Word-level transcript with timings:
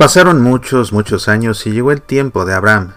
Pasaron 0.00 0.40
muchos, 0.40 0.94
muchos 0.94 1.28
años 1.28 1.66
y 1.66 1.72
llegó 1.72 1.92
el 1.92 2.00
tiempo 2.00 2.46
de 2.46 2.54
Abraham. 2.54 2.94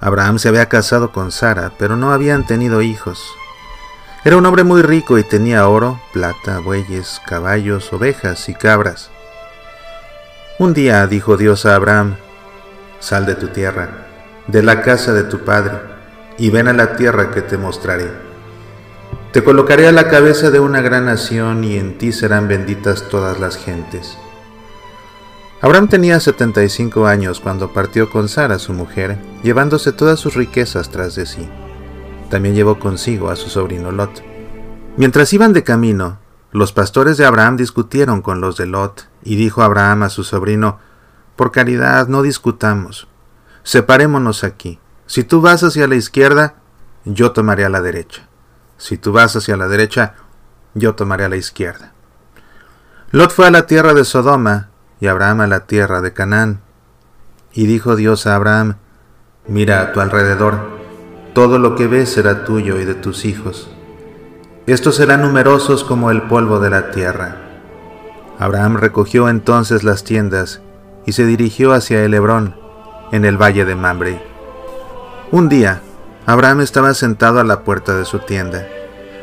Abraham 0.00 0.40
se 0.40 0.48
había 0.48 0.68
casado 0.68 1.12
con 1.12 1.30
Sara, 1.30 1.70
pero 1.78 1.94
no 1.96 2.12
habían 2.12 2.48
tenido 2.48 2.82
hijos. 2.82 3.32
Era 4.24 4.36
un 4.36 4.44
hombre 4.44 4.64
muy 4.64 4.82
rico 4.82 5.18
y 5.18 5.22
tenía 5.22 5.68
oro, 5.68 6.00
plata, 6.12 6.58
bueyes, 6.58 7.20
caballos, 7.28 7.92
ovejas 7.92 8.48
y 8.48 8.54
cabras. 8.54 9.08
Un 10.58 10.74
día 10.74 11.06
dijo 11.06 11.36
Dios 11.36 11.64
a 11.64 11.76
Abraham, 11.76 12.16
Sal 12.98 13.24
de 13.24 13.36
tu 13.36 13.46
tierra, 13.46 14.08
de 14.48 14.64
la 14.64 14.82
casa 14.82 15.12
de 15.12 15.22
tu 15.22 15.44
padre, 15.44 15.78
y 16.38 16.50
ven 16.50 16.66
a 16.66 16.72
la 16.72 16.96
tierra 16.96 17.30
que 17.30 17.42
te 17.42 17.56
mostraré. 17.56 18.10
Te 19.30 19.44
colocaré 19.44 19.86
a 19.86 19.92
la 19.92 20.08
cabeza 20.08 20.50
de 20.50 20.58
una 20.58 20.80
gran 20.80 21.04
nación 21.04 21.62
y 21.62 21.76
en 21.76 21.98
ti 21.98 22.10
serán 22.10 22.48
benditas 22.48 23.08
todas 23.08 23.38
las 23.38 23.56
gentes. 23.56 24.18
Abraham 25.62 25.88
tenía 25.88 26.18
75 26.18 27.06
años 27.06 27.38
cuando 27.38 27.74
partió 27.74 28.08
con 28.08 28.30
Sara, 28.30 28.58
su 28.58 28.72
mujer, 28.72 29.18
llevándose 29.42 29.92
todas 29.92 30.18
sus 30.18 30.34
riquezas 30.34 30.88
tras 30.88 31.14
de 31.16 31.26
sí. 31.26 31.46
También 32.30 32.54
llevó 32.54 32.78
consigo 32.78 33.28
a 33.28 33.36
su 33.36 33.50
sobrino 33.50 33.92
Lot. 33.92 34.22
Mientras 34.96 35.32
iban 35.34 35.52
de 35.52 35.62
camino, 35.62 36.18
los 36.50 36.72
pastores 36.72 37.18
de 37.18 37.26
Abraham 37.26 37.58
discutieron 37.58 38.22
con 38.22 38.40
los 38.40 38.56
de 38.56 38.64
Lot, 38.64 39.08
y 39.22 39.36
dijo 39.36 39.62
Abraham 39.62 40.04
a 40.04 40.08
su 40.08 40.24
sobrino, 40.24 40.78
Por 41.36 41.52
caridad, 41.52 42.08
no 42.08 42.22
discutamos. 42.22 43.06
Separémonos 43.62 44.44
aquí. 44.44 44.78
Si 45.04 45.24
tú 45.24 45.42
vas 45.42 45.62
hacia 45.62 45.86
la 45.86 45.96
izquierda, 45.96 46.54
yo 47.04 47.32
tomaré 47.32 47.66
a 47.66 47.68
la 47.68 47.82
derecha. 47.82 48.28
Si 48.78 48.96
tú 48.96 49.12
vas 49.12 49.36
hacia 49.36 49.58
la 49.58 49.68
derecha, 49.68 50.14
yo 50.72 50.94
tomaré 50.94 51.24
a 51.24 51.28
la 51.28 51.36
izquierda. 51.36 51.92
Lot 53.10 53.30
fue 53.30 53.46
a 53.46 53.50
la 53.50 53.66
tierra 53.66 53.92
de 53.92 54.04
Sodoma, 54.04 54.69
y 55.00 55.06
Abraham 55.06 55.40
a 55.40 55.46
la 55.46 55.66
tierra 55.66 56.00
de 56.00 56.12
Canaán. 56.12 56.60
Y 57.52 57.66
dijo 57.66 57.96
Dios 57.96 58.26
a 58.26 58.36
Abraham, 58.36 58.76
Mira 59.46 59.80
a 59.80 59.92
tu 59.92 60.00
alrededor, 60.00 60.60
todo 61.34 61.58
lo 61.58 61.74
que 61.74 61.86
ves 61.86 62.10
será 62.10 62.44
tuyo 62.44 62.78
y 62.78 62.84
de 62.84 62.94
tus 62.94 63.24
hijos. 63.24 63.70
Estos 64.66 64.96
serán 64.96 65.22
numerosos 65.22 65.82
como 65.82 66.10
el 66.10 66.22
polvo 66.22 66.60
de 66.60 66.70
la 66.70 66.90
tierra. 66.90 67.36
Abraham 68.38 68.76
recogió 68.76 69.28
entonces 69.28 69.82
las 69.82 70.04
tiendas 70.04 70.60
y 71.06 71.12
se 71.12 71.24
dirigió 71.24 71.72
hacia 71.72 72.04
el 72.04 72.14
Hebrón, 72.14 72.56
en 73.12 73.24
el 73.24 73.36
valle 73.36 73.64
de 73.64 73.74
Mamre. 73.74 74.22
Un 75.32 75.48
día, 75.48 75.80
Abraham 76.26 76.60
estaba 76.60 76.94
sentado 76.94 77.40
a 77.40 77.44
la 77.44 77.64
puerta 77.64 77.96
de 77.96 78.04
su 78.04 78.20
tienda. 78.20 78.66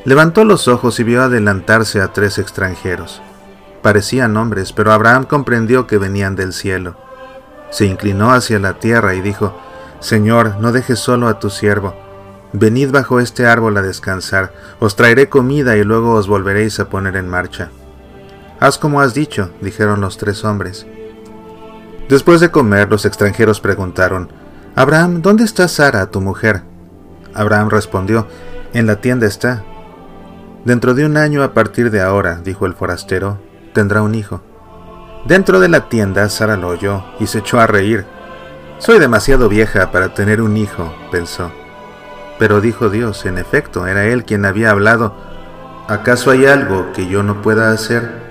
Levantó 0.03 0.44
los 0.44 0.67
ojos 0.67 1.00
y 1.00 1.03
vio 1.03 1.22
adelantarse 1.22 2.02
a 2.02 2.14
tres 2.14 2.38
extranjeros. 2.38 3.22
Parecían 3.88 4.36
hombres, 4.36 4.74
pero 4.74 4.92
Abraham 4.92 5.24
comprendió 5.24 5.88
que 5.88 5.98
venían 5.98 6.36
del 6.36 6.52
cielo. 6.52 6.98
Se 7.70 7.86
inclinó 7.86 8.34
hacia 8.34 8.60
la 8.60 8.74
tierra 8.74 9.16
y 9.16 9.22
dijo, 9.22 9.58
Señor, 10.02 10.58
no 10.60 10.74
dejes 10.74 11.00
solo 11.00 11.30
a 11.30 11.40
tu 11.40 11.50
siervo. 11.50 11.96
Venid 12.52 12.92
bajo 12.92 13.22
este 13.22 13.46
árbol 13.46 13.78
a 13.78 13.82
descansar, 13.82 14.52
os 14.82 14.98
traeré 14.98 15.30
comida 15.30 15.78
y 15.78 15.86
luego 15.86 16.16
os 16.16 16.28
volveréis 16.28 16.82
a 16.82 16.90
poner 16.90 17.16
en 17.16 17.30
marcha. 17.30 17.70
Haz 18.60 18.78
como 18.78 19.00
has 19.00 19.14
dicho, 19.14 19.52
dijeron 19.62 20.02
los 20.02 20.18
tres 20.18 20.44
hombres. 20.44 20.86
Después 22.10 22.42
de 22.42 22.52
comer, 22.52 22.90
los 22.90 23.06
extranjeros 23.06 23.62
preguntaron, 23.62 24.30
Abraham, 24.76 25.22
¿dónde 25.22 25.46
está 25.46 25.70
Sara, 25.70 26.12
tu 26.12 26.20
mujer? 26.20 26.64
Abraham 27.34 27.70
respondió, 27.70 28.28
En 28.74 28.86
la 28.86 28.98
tienda 28.98 29.28
está. 29.28 29.64
Dentro 30.66 30.94
de 30.94 31.06
un 31.06 31.16
año 31.16 31.42
a 31.42 31.54
partir 31.54 31.90
de 31.90 32.02
ahora, 32.02 32.42
dijo 32.44 32.66
el 32.66 32.74
forastero, 32.74 33.48
tendrá 33.73 34.02
un 34.02 34.16
hijo. 34.16 34.42
Dentro 35.26 35.60
de 35.60 35.68
la 35.68 35.90
tienda, 35.90 36.30
Sara 36.30 36.58
lo 36.58 36.69
oyó 36.69 37.03
y 37.19 37.28
se 37.28 37.40
echó 37.40 37.59
a 37.59 37.68
reír. 37.68 38.06
Soy 38.80 39.00
demasiado 39.00 39.50
vieja 39.50 39.91
para 39.91 40.14
tener 40.14 40.41
un 40.41 40.56
hijo, 40.56 40.94
pensó. 41.12 41.52
Pero 42.40 42.62
dijo 42.62 42.90
Dios, 42.90 43.25
en 43.25 43.38
efecto, 43.38 43.88
era 43.88 44.06
él 44.06 44.24
quien 44.24 44.46
había 44.46 44.72
hablado. 44.72 45.16
¿Acaso 45.88 46.31
hay 46.31 46.46
algo 46.46 46.91
que 46.94 47.08
yo 47.08 47.24
no 47.24 47.41
pueda 47.41 47.72
hacer? 47.72 48.28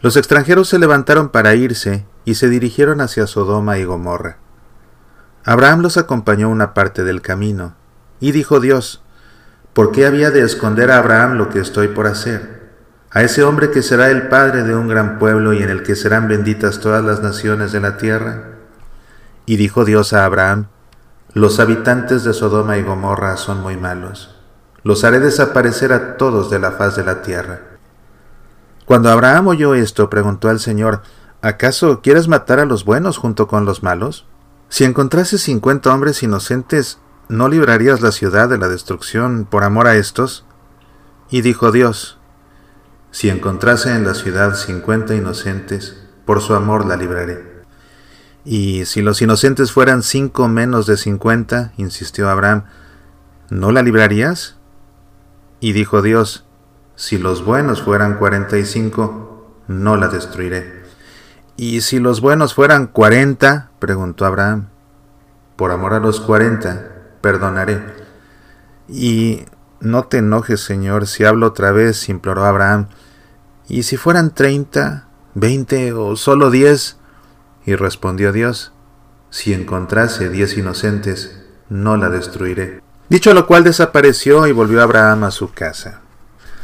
Los 0.00 0.16
extranjeros 0.16 0.68
se 0.68 0.78
levantaron 0.78 1.30
para 1.30 1.54
irse 1.54 2.06
y 2.24 2.34
se 2.34 2.48
dirigieron 2.48 3.00
hacia 3.00 3.26
Sodoma 3.26 3.78
y 3.78 3.84
Gomorra. 3.84 4.38
Abraham 5.44 5.80
los 5.80 5.96
acompañó 5.96 6.50
una 6.50 6.74
parte 6.74 7.04
del 7.04 7.22
camino, 7.22 7.74
y 8.20 8.32
dijo 8.32 8.60
Dios, 8.60 9.02
¿por 9.72 9.92
qué 9.92 10.06
había 10.06 10.30
de 10.30 10.42
esconder 10.42 10.90
a 10.90 10.98
Abraham 10.98 11.34
lo 11.34 11.48
que 11.48 11.60
estoy 11.60 11.88
por 11.88 12.06
hacer? 12.06 12.55
A 13.16 13.22
ese 13.22 13.44
hombre 13.44 13.70
que 13.70 13.80
será 13.80 14.10
el 14.10 14.28
padre 14.28 14.62
de 14.62 14.76
un 14.76 14.88
gran 14.88 15.18
pueblo 15.18 15.54
y 15.54 15.62
en 15.62 15.70
el 15.70 15.82
que 15.82 15.96
serán 15.96 16.28
benditas 16.28 16.80
todas 16.80 17.02
las 17.02 17.22
naciones 17.22 17.72
de 17.72 17.80
la 17.80 17.96
tierra? 17.96 18.42
Y 19.46 19.56
dijo 19.56 19.86
Dios 19.86 20.12
a 20.12 20.26
Abraham, 20.26 20.66
los 21.32 21.58
habitantes 21.58 22.24
de 22.24 22.34
Sodoma 22.34 22.76
y 22.76 22.82
Gomorra 22.82 23.38
son 23.38 23.62
muy 23.62 23.78
malos, 23.78 24.36
los 24.82 25.02
haré 25.02 25.18
desaparecer 25.18 25.94
a 25.94 26.18
todos 26.18 26.50
de 26.50 26.58
la 26.58 26.72
faz 26.72 26.94
de 26.94 27.04
la 27.04 27.22
tierra. 27.22 27.60
Cuando 28.84 29.08
Abraham 29.08 29.48
oyó 29.48 29.74
esto, 29.74 30.10
preguntó 30.10 30.50
al 30.50 30.60
Señor, 30.60 31.00
¿acaso 31.40 32.02
quieres 32.02 32.28
matar 32.28 32.60
a 32.60 32.66
los 32.66 32.84
buenos 32.84 33.16
junto 33.16 33.48
con 33.48 33.64
los 33.64 33.82
malos? 33.82 34.26
Si 34.68 34.84
encontrases 34.84 35.40
cincuenta 35.40 35.90
hombres 35.90 36.22
inocentes, 36.22 36.98
¿no 37.30 37.48
librarías 37.48 38.02
la 38.02 38.12
ciudad 38.12 38.50
de 38.50 38.58
la 38.58 38.68
destrucción 38.68 39.46
por 39.46 39.64
amor 39.64 39.86
a 39.86 39.96
estos? 39.96 40.44
Y 41.30 41.40
dijo 41.40 41.72
Dios, 41.72 42.15
si 43.16 43.30
encontrase 43.30 43.94
en 43.94 44.04
la 44.04 44.12
ciudad 44.12 44.56
cincuenta 44.56 45.14
inocentes, 45.14 45.96
por 46.26 46.42
su 46.42 46.52
amor 46.52 46.84
la 46.84 46.96
libraré. 46.96 47.62
Y 48.44 48.84
si 48.84 49.00
los 49.00 49.22
inocentes 49.22 49.72
fueran 49.72 50.02
cinco 50.02 50.48
menos 50.48 50.84
de 50.84 50.98
cincuenta, 50.98 51.72
insistió 51.78 52.28
Abraham, 52.28 52.64
¿no 53.48 53.72
la 53.72 53.80
librarías? 53.80 54.56
Y 55.60 55.72
dijo 55.72 56.02
Dios, 56.02 56.44
si 56.94 57.16
los 57.16 57.42
buenos 57.42 57.80
fueran 57.80 58.18
cuarenta 58.18 58.58
y 58.58 58.66
cinco, 58.66 59.62
no 59.66 59.96
la 59.96 60.08
destruiré. 60.08 60.82
¿Y 61.56 61.80
si 61.80 62.00
los 62.00 62.20
buenos 62.20 62.52
fueran 62.52 62.86
cuarenta? 62.86 63.70
preguntó 63.78 64.26
Abraham. 64.26 64.68
Por 65.56 65.70
amor 65.70 65.94
a 65.94 66.00
los 66.00 66.20
cuarenta, 66.20 66.90
perdonaré. 67.22 67.82
Y 68.90 69.46
no 69.80 70.04
te 70.04 70.18
enojes, 70.18 70.60
Señor, 70.60 71.06
si 71.06 71.24
hablo 71.24 71.46
otra 71.46 71.72
vez, 71.72 72.08
imploró 72.08 72.44
Abraham. 72.44 72.88
¿Y 73.68 73.82
si 73.82 73.96
fueran 73.96 74.34
treinta, 74.34 75.08
veinte 75.34 75.92
o 75.92 76.16
solo 76.16 76.50
diez? 76.50 76.96
Y 77.64 77.74
respondió 77.74 78.32
Dios, 78.32 78.72
si 79.30 79.52
encontrase 79.52 80.28
diez 80.28 80.56
inocentes, 80.56 81.42
no 81.68 81.96
la 81.96 82.08
destruiré. 82.08 82.80
Dicho 83.08 83.34
lo 83.34 83.46
cual 83.46 83.64
desapareció 83.64 84.46
y 84.46 84.52
volvió 84.52 84.82
Abraham 84.82 85.24
a 85.24 85.30
su 85.30 85.52
casa. 85.52 86.00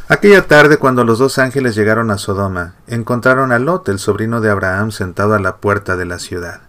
Aquella 0.09 0.47
tarde, 0.47 0.77
cuando 0.77 1.05
los 1.05 1.19
dos 1.19 1.39
ángeles 1.39 1.75
llegaron 1.75 2.11
a 2.11 2.19
Sodoma, 2.19 2.75
encontraron 2.87 3.53
a 3.53 3.59
Lot, 3.59 3.89
el 3.89 3.99
sobrino 3.99 4.41
de 4.41 4.51
Abraham, 4.51 4.91
sentado 4.91 5.35
a 5.35 5.39
la 5.39 5.57
puerta 5.57 5.97
de 5.97 6.05
la 6.05 6.19
ciudad. 6.19 6.63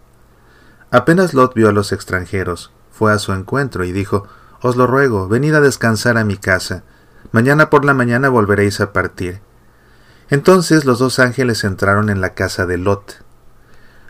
Apenas 0.92 1.34
Lot 1.34 1.54
vio 1.54 1.70
a 1.70 1.72
los 1.72 1.92
extranjeros, 1.92 2.72
fue 2.92 3.12
a 3.12 3.20
su 3.20 3.34
encuentro 3.34 3.84
y 3.84 3.92
dijo, 3.92 4.28
Os 4.64 4.76
lo 4.76 4.88
ruego, 4.88 5.28
venid 5.28 5.54
a 5.54 5.62
descansar 5.62 6.18
a 6.18 6.24
mi 6.24 6.38
casa. 6.38 6.82
Mañana 7.32 7.70
por 7.70 7.86
la 7.86 7.94
mañana 7.94 8.30
volveréis 8.30 8.82
a 8.82 8.92
partir 8.92 9.42
entonces 10.34 10.86
los 10.86 10.98
dos 10.98 11.20
ángeles 11.20 11.64
entraron 11.64 12.10
en 12.10 12.20
la 12.20 12.34
casa 12.34 12.66
de 12.66 12.80
Lot. 12.80 13.24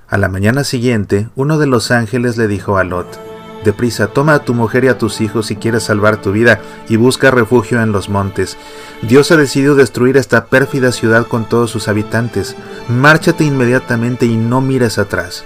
A 0.07 0.17
la 0.17 0.29
mañana 0.29 0.63
siguiente, 0.63 1.27
uno 1.35 1.57
de 1.57 1.67
los 1.67 1.91
ángeles 1.91 2.37
le 2.37 2.47
dijo 2.47 2.77
a 2.77 2.85
Lot, 2.85 3.19
Deprisa, 3.65 4.07
toma 4.07 4.35
a 4.35 4.39
tu 4.39 4.53
mujer 4.53 4.85
y 4.85 4.87
a 4.87 4.97
tus 4.97 5.19
hijos 5.19 5.47
si 5.47 5.57
quieres 5.57 5.83
salvar 5.83 6.21
tu 6.21 6.31
vida 6.31 6.61
y 6.87 6.95
busca 6.95 7.29
refugio 7.29 7.81
en 7.81 7.91
los 7.91 8.07
montes. 8.07 8.57
Dios 9.01 9.31
ha 9.31 9.35
decidido 9.35 9.75
destruir 9.75 10.15
esta 10.15 10.45
pérfida 10.45 10.93
ciudad 10.93 11.27
con 11.27 11.47
todos 11.47 11.71
sus 11.71 11.89
habitantes. 11.89 12.55
Márchate 12.87 13.43
inmediatamente 13.43 14.25
y 14.25 14.37
no 14.37 14.61
mires 14.61 14.99
atrás. 14.99 15.43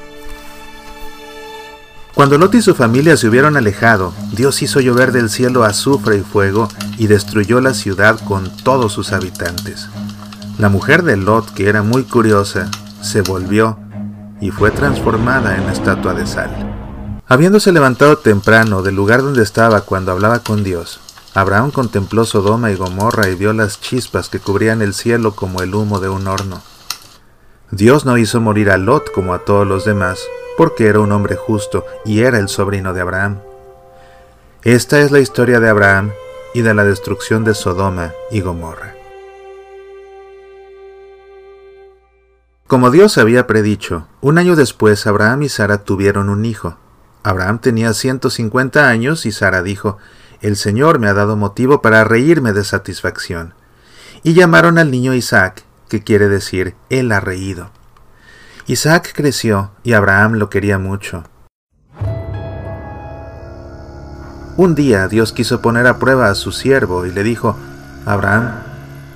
Cuando 2.18 2.40
Lot 2.40 2.56
y 2.56 2.64
su 2.64 2.74
familia 2.74 3.16
se 3.16 3.28
hubieron 3.28 3.58
alejado, 3.58 4.12
Dios 4.32 4.64
hizo 4.64 4.80
llover 4.80 5.12
del 5.12 5.30
cielo 5.30 5.64
azufre 5.64 6.18
y 6.18 6.22
fuego 6.22 6.68
y 6.98 7.06
destruyó 7.06 7.62
la 7.62 7.76
ciudad 7.76 8.20
con 8.22 8.50
todos 8.64 8.92
sus 8.92 9.14
habitantes. 9.14 9.88
La 10.58 10.68
mujer 10.68 11.04
de 11.04 11.16
Lot, 11.16 11.54
que 11.54 11.70
era 11.70 11.84
muy 11.84 12.06
curiosa, 12.06 12.72
se 13.02 13.22
volvió 13.22 13.78
y 14.42 14.50
fue 14.50 14.72
transformada 14.72 15.58
en 15.58 15.70
estatua 15.70 16.16
de 16.16 16.26
sal. 16.26 16.50
Habiéndose 17.28 17.72
levantado 17.72 18.18
temprano 18.18 18.82
del 18.82 18.96
lugar 18.96 19.22
donde 19.22 19.44
estaba 19.44 19.82
cuando 19.82 20.12
hablaba 20.12 20.40
con 20.40 20.64
Dios, 20.64 21.00
Abraham 21.36 21.70
contempló 21.70 22.26
Sodoma 22.26 22.72
y 22.72 22.76
Gomorra 22.76 23.30
y 23.30 23.36
vio 23.36 23.54
las 23.54 23.80
chispas 23.80 24.28
que 24.28 24.40
cubrían 24.40 24.82
el 24.82 24.96
cielo 24.96 25.36
como 25.36 25.62
el 25.62 25.76
humo 25.76 26.00
de 26.00 26.10
un 26.10 26.28
horno. 26.28 26.64
Dios 27.70 28.06
no 28.06 28.18
hizo 28.18 28.42
morir 28.42 28.72
a 28.72 28.78
Lot 28.80 29.12
como 29.12 29.36
a 29.36 29.46
todos 29.46 29.68
los 29.68 29.86
demás, 29.86 30.18
porque 30.58 30.88
era 30.88 31.00
un 31.00 31.12
hombre 31.12 31.36
justo 31.36 31.86
y 32.04 32.22
era 32.22 32.40
el 32.40 32.50
sobrino 32.50 32.94
de 32.94 33.02
Abraham. 33.02 33.40
Esta 34.64 35.00
es 35.00 35.12
la 35.12 35.20
historia 35.20 35.60
de 35.60 35.70
Abraham 35.70 36.12
y 36.54 36.62
de 36.62 36.74
la 36.74 36.84
destrucción 36.84 37.44
de 37.44 37.54
Sodoma 37.54 38.12
y 38.32 38.42
Gomorra. 38.42 38.96
Como 42.66 42.92
Dios 42.92 43.18
había 43.18 43.48
predicho, 43.48 44.08
un 44.20 44.38
año 44.38 44.58
después 44.58 45.08
Abraham 45.08 45.44
y 45.44 45.50
Sara 45.50 45.86
tuvieron 45.86 46.28
un 46.28 46.44
hijo. 46.44 46.76
Abraham 47.24 47.60
tenía 47.60 47.94
150 47.94 48.90
años 48.90 49.26
y 49.26 49.32
Sara 49.32 49.64
dijo, 49.64 49.98
El 50.42 50.58
Señor 50.58 51.00
me 51.00 51.08
ha 51.08 51.14
dado 51.14 51.38
motivo 51.38 51.82
para 51.82 52.04
reírme 52.04 52.52
de 52.52 52.66
satisfacción. 52.66 53.54
Y 54.24 54.34
llamaron 54.34 54.80
al 54.80 54.92
niño 54.92 55.14
Isaac, 55.14 55.64
que 55.88 56.04
quiere 56.04 56.28
decir, 56.28 56.76
Él 56.90 57.14
ha 57.14 57.22
reído. 57.22 57.70
Isaac 58.70 59.14
creció 59.16 59.72
y 59.82 59.94
Abraham 59.94 60.34
lo 60.34 60.50
quería 60.50 60.78
mucho. 60.78 61.24
Un 64.58 64.76
día 64.76 65.08
Dios 65.08 65.32
quiso 65.32 65.62
poner 65.62 65.88
a 65.88 66.00
prueba 66.00 66.30
a 66.30 66.36
su 66.36 66.52
siervo 66.52 67.06
y 67.06 67.12
le 67.12 67.24
dijo, 67.24 67.56
Abraham, 68.06 68.56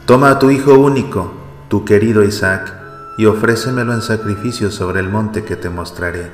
toma 0.06 0.32
a 0.32 0.40
tu 0.40 0.52
hijo 0.52 0.76
único, 0.76 1.34
tu 1.68 1.84
querido 1.84 2.24
Isaac, 2.24 2.74
y 3.18 3.26
ofrécemelo 3.26 3.94
en 3.94 4.02
sacrificio 4.02 4.72
sobre 4.72 5.02
el 5.02 5.10
monte 5.10 5.44
que 5.44 5.58
te 5.58 5.70
mostraré. 5.70 6.32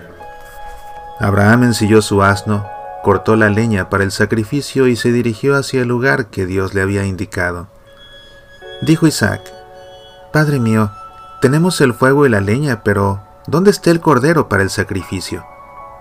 Abraham 1.20 1.64
ensilló 1.64 2.04
su 2.04 2.22
asno, 2.22 2.68
cortó 3.02 3.36
la 3.36 3.50
leña 3.50 3.90
para 3.90 4.04
el 4.04 4.12
sacrificio 4.12 4.86
y 4.86 4.96
se 4.96 5.12
dirigió 5.12 5.56
hacia 5.56 5.82
el 5.82 5.88
lugar 5.88 6.28
que 6.28 6.46
Dios 6.46 6.76
le 6.76 6.84
había 6.84 7.04
indicado. 7.04 7.68
Dijo 8.84 9.08
Isaac, 9.08 9.42
Padre 10.32 10.60
mío, 10.60 10.92
tenemos 11.42 11.82
el 11.82 11.94
fuego 11.94 12.26
y 12.26 12.30
la 12.30 12.42
leña, 12.42 12.82
pero 12.84 13.22
¿dónde 13.46 13.72
está 13.72 13.92
el 13.92 14.00
cordero 14.00 14.50
para 14.50 14.64
el 14.64 14.70
sacrificio? 14.70 15.46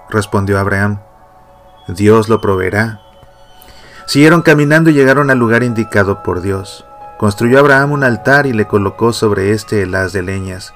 Respondió 0.09 0.59
Abraham, 0.59 1.01
Dios 1.89 2.29
lo 2.29 2.41
proveerá. 2.41 3.01
Siguieron 4.07 4.43
caminando 4.43 4.91
y 4.91 4.95
llegaron 4.95 5.31
al 5.31 5.39
lugar 5.39 5.63
indicado 5.63 6.23
por 6.23 6.41
Dios. 6.41 6.85
Construyó 7.19 7.59
Abraham 7.59 7.93
un 7.93 8.05
altar 8.05 8.47
y 8.47 8.53
le 8.53 8.67
colocó 8.67 9.13
sobre 9.13 9.53
éste 9.53 9.83
el 9.83 9.95
haz 9.95 10.13
de 10.13 10.23
leñas. 10.23 10.75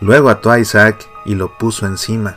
Luego 0.00 0.30
ató 0.30 0.50
a 0.50 0.58
Isaac 0.58 1.08
y 1.24 1.34
lo 1.34 1.56
puso 1.58 1.86
encima. 1.86 2.36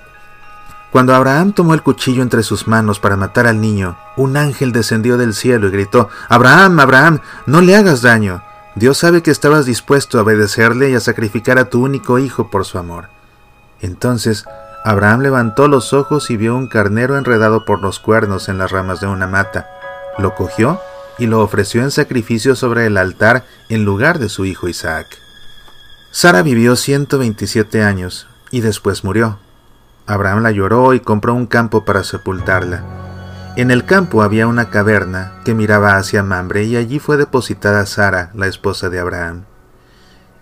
Cuando 0.92 1.16
Abraham 1.16 1.54
tomó 1.54 1.74
el 1.74 1.84
cuchillo 1.84 2.22
entre 2.22 2.44
sus 2.44 2.68
manos 2.68 3.00
para 3.00 3.16
matar 3.16 3.48
al 3.48 3.62
niño, 3.62 3.98
un 4.18 4.36
ángel 4.36 4.72
descendió 4.72 5.18
del 5.18 5.34
cielo 5.34 5.68
y 5.68 5.72
gritó, 5.72 6.10
Abraham, 6.28 6.80
Abraham, 6.80 7.20
no 7.46 7.62
le 7.62 7.76
hagas 7.76 8.02
daño. 8.02 8.44
Dios 8.76 8.98
sabe 8.98 9.22
que 9.22 9.32
estabas 9.32 9.66
dispuesto 9.66 10.18
a 10.18 10.22
obedecerle 10.22 10.90
y 10.90 10.96
a 10.96 11.02
sacrificar 11.02 11.60
a 11.60 11.70
tu 11.70 11.84
único 11.84 12.20
hijo 12.20 12.50
por 12.50 12.66
su 12.66 12.78
amor. 12.78 13.10
Entonces 13.82 14.46
Abraham 14.84 15.22
levantó 15.22 15.68
los 15.68 15.94
ojos 15.94 16.32
y 16.32 16.38
vio 16.38 16.56
un 16.56 16.68
carnero 16.68 17.18
enredado 17.18 17.66
por 17.66 17.82
los 17.82 18.00
cuernos 18.00 18.50
en 18.50 18.58
las 18.58 18.72
ramas 18.72 19.02
de 19.02 19.08
una 19.08 19.28
mata. 19.28 19.70
Lo 20.18 20.36
cogió 20.36 20.80
y 21.18 21.28
lo 21.28 21.42
ofreció 21.42 21.84
en 21.84 21.92
sacrificio 21.92 22.56
sobre 22.56 22.86
el 22.86 22.98
altar 22.98 23.44
en 23.70 23.84
lugar 23.84 24.20
de 24.20 24.30
su 24.30 24.46
hijo 24.46 24.68
Isaac. 24.68 25.08
Sara 26.12 26.42
vivió 26.42 26.76
127 26.76 27.84
años 27.84 28.28
y 28.52 28.62
después 28.62 29.04
murió. 29.04 29.40
Abraham 30.08 30.44
la 30.44 30.52
lloró 30.52 30.94
y 30.94 31.00
compró 31.00 31.34
un 31.34 31.46
campo 31.46 31.86
para 31.86 32.04
sepultarla. 32.04 33.11
En 33.58 33.70
el 33.70 33.84
campo 33.86 34.24
había 34.24 34.48
una 34.48 34.70
caverna 34.70 35.34
que 35.44 35.54
miraba 35.54 35.98
hacia 35.98 36.24
Mambre 36.24 36.64
y 36.64 36.78
allí 36.78 37.00
fue 37.00 37.18
depositada 37.18 37.86
Sara, 37.86 38.32
la 38.34 38.48
esposa 38.48 38.90
de 38.90 39.00
Abraham. 39.00 39.44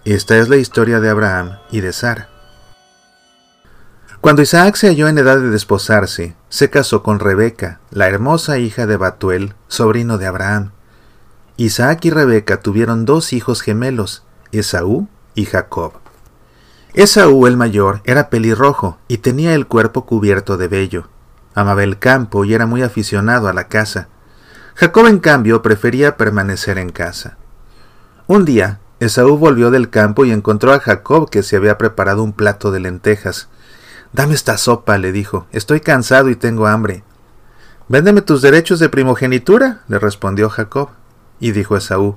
Esta 0.05 0.37
es 0.37 0.47
la 0.47 0.57
historia 0.57 0.99
de 0.99 1.09
Abraham 1.09 1.57
y 1.71 1.81
de 1.81 1.91
Sara. 1.91 2.29
Cuando 4.21 4.43
Isaac 4.43 4.75
se 4.75 4.89
halló 4.89 5.07
en 5.07 5.17
edad 5.17 5.37
de 5.37 5.49
desposarse, 5.49 6.35
se 6.49 6.69
casó 6.69 7.01
con 7.01 7.19
Rebeca, 7.19 7.79
la 7.89 8.07
hermosa 8.07 8.59
hija 8.59 8.85
de 8.85 8.97
Batuel, 8.97 9.55
sobrino 9.67 10.19
de 10.19 10.27
Abraham. 10.27 10.71
Isaac 11.57 12.05
y 12.05 12.11
Rebeca 12.11 12.59
tuvieron 12.59 13.05
dos 13.05 13.33
hijos 13.33 13.61
gemelos, 13.61 14.23
Esaú 14.51 15.07
y 15.33 15.45
Jacob. 15.45 15.93
Esaú 16.93 17.47
el 17.47 17.57
mayor 17.57 18.01
era 18.03 18.29
pelirrojo 18.29 18.99
y 19.07 19.17
tenía 19.17 19.55
el 19.55 19.65
cuerpo 19.65 20.05
cubierto 20.05 20.57
de 20.57 20.67
vello. 20.67 21.07
Amaba 21.59 21.83
el 21.83 21.99
campo 21.99 22.45
y 22.45 22.53
era 22.53 22.65
muy 22.65 22.83
aficionado 22.83 23.49
a 23.49 23.53
la 23.53 23.67
caza. 23.67 24.07
Jacob, 24.75 25.07
en 25.07 25.19
cambio, 25.19 25.61
prefería 25.61 26.15
permanecer 26.15 26.77
en 26.77 26.89
casa. 26.89 27.35
Un 28.27 28.45
día, 28.45 28.79
Esaú 29.01 29.37
volvió 29.37 29.69
del 29.69 29.89
campo 29.89 30.23
y 30.23 30.31
encontró 30.31 30.71
a 30.71 30.79
Jacob 30.79 31.29
que 31.29 31.43
se 31.43 31.57
había 31.57 31.77
preparado 31.77 32.23
un 32.23 32.31
plato 32.31 32.71
de 32.71 32.79
lentejas. 32.79 33.49
Dame 34.13 34.35
esta 34.35 34.57
sopa, 34.57 34.97
le 34.97 35.11
dijo. 35.11 35.47
Estoy 35.51 35.81
cansado 35.81 36.29
y 36.29 36.37
tengo 36.37 36.65
hambre. 36.65 37.03
Véndeme 37.89 38.21
tus 38.21 38.41
derechos 38.41 38.79
de 38.79 38.87
primogenitura, 38.87 39.81
le 39.89 39.99
respondió 39.99 40.49
Jacob. 40.49 40.91
Y 41.41 41.51
dijo 41.51 41.75
Esaú, 41.75 42.15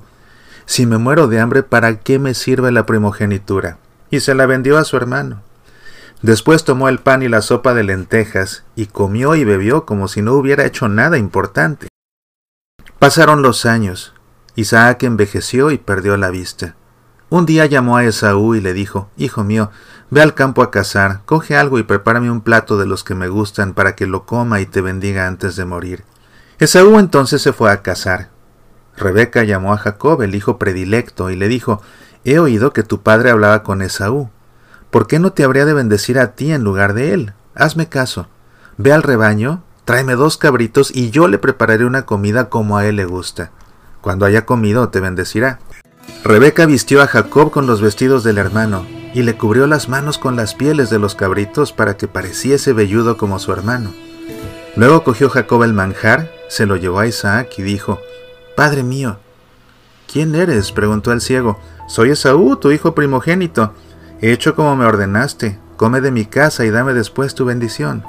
Si 0.65 0.85
me 0.85 0.97
muero 0.97 1.27
de 1.27 1.41
hambre, 1.41 1.63
¿para 1.63 1.99
qué 1.99 2.17
me 2.17 2.33
sirve 2.33 2.71
la 2.71 2.85
primogenitura? 2.85 3.77
Y 4.09 4.21
se 4.21 4.35
la 4.35 4.45
vendió 4.45 4.77
a 4.77 4.85
su 4.85 4.95
hermano. 4.95 5.41
Después 6.23 6.63
tomó 6.63 6.87
el 6.87 6.99
pan 6.99 7.21
y 7.21 7.27
la 7.27 7.41
sopa 7.41 7.73
de 7.73 7.83
lentejas, 7.83 8.63
y 8.77 8.85
comió 8.85 9.35
y 9.35 9.43
bebió 9.43 9.85
como 9.85 10.07
si 10.07 10.21
no 10.21 10.33
hubiera 10.35 10.63
hecho 10.65 10.87
nada 10.87 11.17
importante. 11.17 11.89
Pasaron 12.97 13.41
los 13.41 13.65
años. 13.65 14.13
Isaac 14.55 15.03
envejeció 15.03 15.69
y 15.69 15.77
perdió 15.77 16.15
la 16.15 16.29
vista. 16.29 16.77
Un 17.29 17.45
día 17.45 17.65
llamó 17.65 17.97
a 17.97 18.05
Esaú 18.05 18.55
y 18.55 18.61
le 18.61 18.71
dijo, 18.71 19.09
Hijo 19.17 19.43
mío, 19.43 19.69
ve 20.11 20.21
al 20.21 20.33
campo 20.33 20.63
a 20.63 20.71
cazar, 20.71 21.23
coge 21.25 21.57
algo 21.57 21.77
y 21.77 21.83
prepárame 21.83 22.31
un 22.31 22.39
plato 22.39 22.77
de 22.77 22.85
los 22.85 23.03
que 23.03 23.15
me 23.15 23.27
gustan 23.27 23.73
para 23.73 23.93
que 23.93 24.07
lo 24.07 24.25
coma 24.25 24.61
y 24.61 24.65
te 24.65 24.79
bendiga 24.79 25.27
antes 25.27 25.57
de 25.57 25.65
morir. 25.65 26.05
Esaú 26.57 26.99
entonces 26.99 27.41
se 27.41 27.51
fue 27.51 27.69
a 27.69 27.81
cazar. 27.81 28.29
Rebeca 28.95 29.43
llamó 29.43 29.73
a 29.73 29.77
Jacob, 29.77 30.21
el 30.21 30.35
hijo 30.35 30.57
predilecto, 30.57 31.29
y 31.31 31.35
le 31.35 31.49
dijo, 31.49 31.81
He 32.23 32.39
oído 32.39 32.71
que 32.71 32.83
tu 32.83 33.01
padre 33.01 33.29
hablaba 33.29 33.61
con 33.63 33.81
Esaú. 33.81 34.29
¿Por 34.93 35.07
qué 35.07 35.17
no 35.17 35.33
te 35.33 35.43
habría 35.43 35.65
de 35.65 35.73
bendecir 35.73 36.19
a 36.19 36.35
ti 36.35 36.51
en 36.51 36.63
lugar 36.63 36.93
de 36.93 37.15
él? 37.15 37.33
Hazme 37.55 37.89
caso. 37.89 38.27
Ve 38.77 38.93
al 38.93 39.01
rebaño, 39.01 39.63
tráeme 39.85 40.13
dos 40.13 40.37
cabritos 40.37 40.91
y 40.93 41.09
yo 41.09 41.27
le 41.27 41.39
prepararé 41.39 41.83
una 41.85 42.05
comida 42.05 42.47
como 42.47 42.77
a 42.77 42.85
él 42.85 42.97
le 42.97 43.05
gusta. 43.05 43.49
Cuando 44.01 44.27
haya 44.27 44.45
comido 44.45 44.89
te 44.89 44.99
bendecirá. 44.99 45.57
Rebeca 46.23 46.67
vistió 46.67 47.01
a 47.01 47.07
Jacob 47.07 47.49
con 47.49 47.65
los 47.65 47.81
vestidos 47.81 48.23
del 48.23 48.37
hermano, 48.37 48.85
y 49.15 49.23
le 49.23 49.35
cubrió 49.35 49.65
las 49.65 49.89
manos 49.89 50.19
con 50.19 50.35
las 50.35 50.53
pieles 50.53 50.91
de 50.91 50.99
los 50.99 51.15
cabritos 51.15 51.73
para 51.73 51.97
que 51.97 52.07
pareciese 52.07 52.71
velludo 52.71 53.17
como 53.17 53.39
su 53.39 53.51
hermano. 53.51 53.91
Luego 54.75 55.03
cogió 55.03 55.27
Jacob 55.31 55.63
el 55.63 55.73
manjar, 55.73 56.31
se 56.49 56.67
lo 56.67 56.75
llevó 56.75 56.99
a 56.99 57.07
Isaac 57.07 57.49
y 57.57 57.63
dijo, 57.63 57.99
Padre 58.55 58.83
mío. 58.83 59.17
¿Quién 60.05 60.35
eres? 60.35 60.71
preguntó 60.71 61.11
el 61.11 61.21
ciego. 61.21 61.59
Soy 61.87 62.11
Esaú, 62.11 62.57
tu 62.57 62.71
hijo 62.71 62.93
primogénito. 62.93 63.73
He 64.23 64.31
hecho 64.31 64.55
como 64.55 64.77
me 64.77 64.85
ordenaste, 64.85 65.57
come 65.75 65.99
de 65.99 66.09
mi 66.09 66.23
casa 66.23 66.63
y 66.63 66.69
dame 66.69 66.93
después 66.93 67.35
tu 67.35 67.43
bendición. 67.43 68.05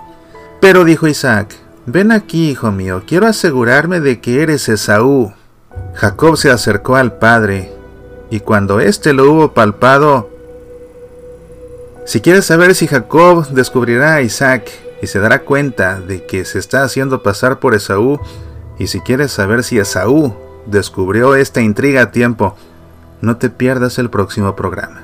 Pero 0.60 0.84
dijo 0.84 1.08
Isaac, 1.08 1.56
Ven 1.86 2.12
aquí, 2.12 2.50
hijo 2.50 2.70
mío, 2.70 3.02
quiero 3.04 3.26
asegurarme 3.26 3.98
de 3.98 4.20
que 4.20 4.40
eres 4.40 4.68
Esaú. 4.68 5.32
Jacob 5.94 6.36
se 6.36 6.52
acercó 6.52 6.94
al 6.94 7.18
padre 7.18 7.72
y 8.30 8.38
cuando 8.38 8.78
éste 8.78 9.12
lo 9.12 9.28
hubo 9.28 9.54
palpado, 9.54 10.30
si 12.04 12.20
quieres 12.20 12.44
saber 12.44 12.76
si 12.76 12.86
Jacob 12.86 13.48
descubrirá 13.48 14.14
a 14.14 14.22
Isaac 14.22 14.70
y 15.02 15.08
se 15.08 15.18
dará 15.18 15.40
cuenta 15.40 16.00
de 16.00 16.24
que 16.26 16.44
se 16.44 16.60
está 16.60 16.84
haciendo 16.84 17.24
pasar 17.24 17.58
por 17.58 17.74
Esaú, 17.74 18.20
y 18.78 18.86
si 18.86 19.00
quieres 19.00 19.32
saber 19.32 19.64
si 19.64 19.80
Esaú 19.80 20.32
descubrió 20.66 21.34
esta 21.34 21.60
intriga 21.60 22.02
a 22.02 22.10
tiempo, 22.12 22.54
no 23.20 23.36
te 23.36 23.50
pierdas 23.50 23.98
el 23.98 24.10
próximo 24.10 24.54
programa. 24.54 25.03